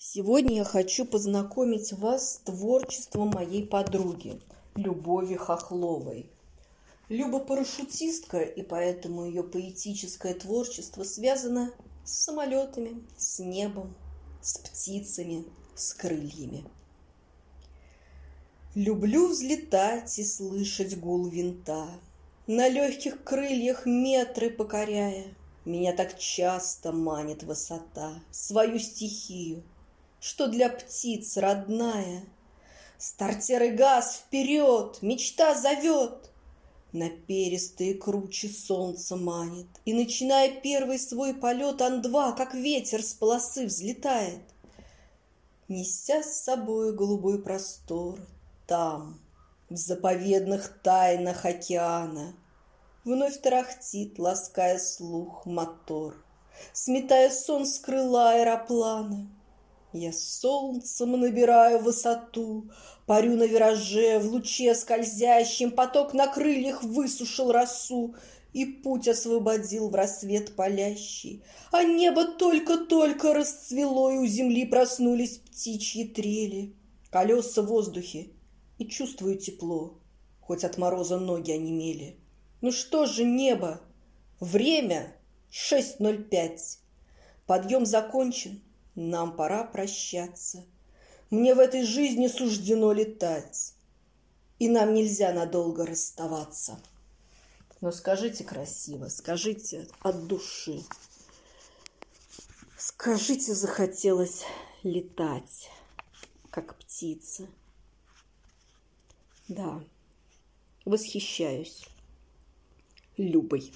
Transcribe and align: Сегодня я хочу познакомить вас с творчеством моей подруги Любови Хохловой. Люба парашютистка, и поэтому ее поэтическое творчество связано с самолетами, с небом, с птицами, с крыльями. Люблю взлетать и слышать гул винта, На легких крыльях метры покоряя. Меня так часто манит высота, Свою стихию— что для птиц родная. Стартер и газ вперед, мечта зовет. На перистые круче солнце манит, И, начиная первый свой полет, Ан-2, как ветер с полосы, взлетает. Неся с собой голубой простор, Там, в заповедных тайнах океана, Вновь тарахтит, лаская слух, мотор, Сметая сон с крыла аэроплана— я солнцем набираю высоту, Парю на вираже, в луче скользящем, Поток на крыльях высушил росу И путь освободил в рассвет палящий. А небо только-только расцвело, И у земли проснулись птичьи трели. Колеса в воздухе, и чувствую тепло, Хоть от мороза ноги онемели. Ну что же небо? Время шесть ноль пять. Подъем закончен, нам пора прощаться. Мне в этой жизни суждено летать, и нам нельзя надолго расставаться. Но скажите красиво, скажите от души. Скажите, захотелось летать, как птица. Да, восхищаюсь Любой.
Сегодня 0.00 0.58
я 0.58 0.64
хочу 0.64 1.04
познакомить 1.04 1.92
вас 1.92 2.34
с 2.34 2.36
творчеством 2.36 3.30
моей 3.30 3.66
подруги 3.66 4.40
Любови 4.76 5.34
Хохловой. 5.34 6.30
Люба 7.08 7.40
парашютистка, 7.40 8.42
и 8.42 8.62
поэтому 8.62 9.26
ее 9.26 9.42
поэтическое 9.42 10.34
творчество 10.34 11.02
связано 11.02 11.72
с 12.04 12.12
самолетами, 12.12 13.02
с 13.16 13.40
небом, 13.40 13.92
с 14.40 14.58
птицами, 14.58 15.44
с 15.74 15.92
крыльями. 15.94 16.64
Люблю 18.76 19.26
взлетать 19.26 20.16
и 20.20 20.24
слышать 20.24 20.96
гул 21.00 21.26
винта, 21.26 21.88
На 22.46 22.68
легких 22.68 23.24
крыльях 23.24 23.84
метры 23.84 24.48
покоряя. 24.50 25.24
Меня 25.64 25.92
так 25.92 26.16
часто 26.20 26.92
манит 26.92 27.42
высота, 27.42 28.22
Свою 28.30 28.78
стихию— 28.78 29.64
что 30.20 30.48
для 30.48 30.68
птиц 30.68 31.36
родная. 31.36 32.24
Стартер 32.98 33.62
и 33.62 33.70
газ 33.70 34.16
вперед, 34.16 34.98
мечта 35.02 35.54
зовет. 35.54 36.30
На 36.90 37.10
перистые 37.10 37.94
круче 37.94 38.48
солнце 38.48 39.14
манит, 39.14 39.68
И, 39.84 39.92
начиная 39.92 40.60
первый 40.60 40.98
свой 40.98 41.34
полет, 41.34 41.82
Ан-2, 41.82 42.36
как 42.36 42.54
ветер 42.54 43.02
с 43.02 43.12
полосы, 43.12 43.66
взлетает. 43.66 44.40
Неся 45.68 46.22
с 46.22 46.42
собой 46.42 46.94
голубой 46.94 47.42
простор, 47.42 48.18
Там, 48.66 49.20
в 49.68 49.76
заповедных 49.76 50.80
тайнах 50.82 51.44
океана, 51.44 52.34
Вновь 53.04 53.40
тарахтит, 53.40 54.18
лаская 54.18 54.78
слух, 54.78 55.44
мотор, 55.44 56.16
Сметая 56.72 57.30
сон 57.30 57.66
с 57.66 57.78
крыла 57.78 58.32
аэроплана— 58.32 59.28
я 59.98 60.12
солнцем 60.12 61.12
набираю 61.12 61.80
высоту, 61.80 62.70
Парю 63.06 63.36
на 63.36 63.44
вираже, 63.44 64.18
в 64.18 64.26
луче 64.26 64.74
скользящем, 64.74 65.70
Поток 65.70 66.14
на 66.14 66.26
крыльях 66.26 66.82
высушил 66.82 67.52
росу 67.52 68.14
И 68.52 68.64
путь 68.64 69.08
освободил 69.08 69.88
в 69.88 69.94
рассвет 69.94 70.54
палящий. 70.56 71.42
А 71.72 71.84
небо 71.84 72.24
только-только 72.24 73.32
расцвело, 73.34 74.10
И 74.10 74.18
у 74.18 74.26
земли 74.26 74.66
проснулись 74.66 75.38
птичьи 75.38 76.04
трели. 76.04 76.74
Колеса 77.10 77.62
в 77.62 77.66
воздухе, 77.66 78.28
и 78.78 78.86
чувствую 78.86 79.38
тепло, 79.38 79.98
Хоть 80.40 80.64
от 80.64 80.78
мороза 80.78 81.18
ноги 81.18 81.52
онемели. 81.52 82.16
Ну 82.60 82.72
что 82.72 83.06
же 83.06 83.24
небо? 83.24 83.80
Время 84.40 85.14
шесть 85.50 86.00
ноль 86.00 86.22
пять. 86.22 86.78
Подъем 87.46 87.86
закончен, 87.86 88.60
нам 88.98 89.36
пора 89.36 89.64
прощаться. 89.64 90.64
Мне 91.30 91.54
в 91.54 91.58
этой 91.58 91.84
жизни 91.84 92.26
суждено 92.26 92.92
летать, 92.92 93.74
и 94.58 94.68
нам 94.68 94.94
нельзя 94.94 95.32
надолго 95.32 95.86
расставаться. 95.86 96.80
Но 97.80 97.92
скажите 97.92 98.44
красиво, 98.44 99.08
скажите 99.08 99.88
от 100.00 100.26
души. 100.26 100.82
Скажите, 102.76 103.54
захотелось 103.54 104.44
летать, 104.82 105.70
как 106.50 106.76
птица. 106.76 107.46
Да, 109.48 109.80
восхищаюсь 110.84 111.86
Любой. 113.18 113.72